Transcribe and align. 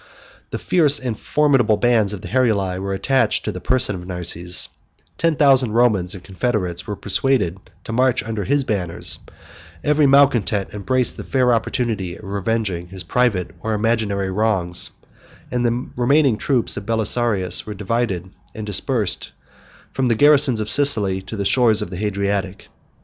The 0.49 0.57
fierce 0.57 0.97
and 0.97 1.13
formidable 1.15 1.77
bands 1.77 2.11
of 2.11 2.21
the 2.21 2.27
Heruli 2.27 2.79
were 2.79 2.95
attached 2.95 3.45
to 3.45 3.51
the 3.51 3.61
person 3.61 3.95
of 3.95 4.07
Narses; 4.07 4.67
96 4.67 4.69
ten 5.19 5.35
thousand 5.35 5.73
Romans 5.73 6.15
and 6.15 6.23
confederates 6.23 6.87
were 6.87 6.95
persuaded 6.95 7.59
to 7.83 7.91
march 7.93 8.23
under 8.23 8.43
his 8.43 8.63
banners; 8.63 9.19
every 9.83 10.07
malcontent 10.07 10.73
embraced 10.73 11.17
the 11.17 11.23
fair 11.23 11.53
opportunity 11.53 12.15
of 12.15 12.23
revenging 12.23 12.87
his 12.87 13.03
private 13.03 13.51
or 13.61 13.73
imaginary 13.75 14.31
wrongs; 14.31 14.89
and 15.51 15.63
the 15.63 15.89
remaining 15.95 16.35
troops 16.35 16.75
of 16.77 16.85
Belisarius 16.87 17.67
were 17.67 17.75
divided 17.75 18.31
and 18.55 18.65
dispersed 18.65 19.31
from 19.91 20.07
the 20.07 20.15
garrisons 20.15 20.59
of 20.59 20.67
Sicily 20.67 21.21
to 21.21 21.35
the 21.37 21.45
shores 21.45 21.83
of 21.83 21.91
the 21.91 21.97
Hadriatic. 21.97 22.69